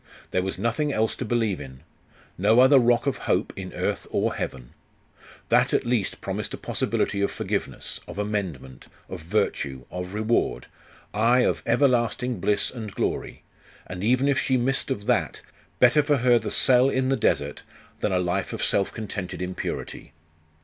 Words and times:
There 0.31 0.41
was 0.41 0.57
nothing 0.57 0.91
else 0.91 1.15
to 1.17 1.25
believe 1.25 1.61
in. 1.61 1.81
No 2.35 2.59
other 2.59 2.79
rock 2.79 3.05
of 3.05 3.17
hope 3.29 3.53
in 3.55 3.71
earth 3.73 4.07
or 4.09 4.33
heaven. 4.33 4.73
That 5.49 5.75
at 5.75 5.85
least 5.85 6.21
promised 6.21 6.55
a 6.55 6.57
possibility 6.57 7.21
of 7.21 7.29
forgiveness, 7.29 7.99
of 8.07 8.17
amendment, 8.17 8.87
of 9.07 9.21
virtue, 9.21 9.85
of 9.91 10.15
reward 10.15 10.65
ay, 11.13 11.41
of 11.41 11.61
everlasting 11.67 12.39
bliss 12.39 12.71
and 12.71 12.91
glory; 12.91 13.43
and 13.85 14.03
even 14.03 14.27
if 14.27 14.39
she 14.39 14.57
missed 14.57 14.89
of 14.89 15.05
that, 15.05 15.43
better 15.77 16.01
for 16.01 16.17
her 16.17 16.39
the 16.39 16.49
cell 16.49 16.89
in 16.89 17.09
the 17.09 17.15
desert 17.15 17.61
than 17.99 18.11
a 18.11 18.17
life 18.17 18.53
of 18.53 18.63
self 18.63 18.91
contented 18.91 19.39
impurity! 19.39 20.13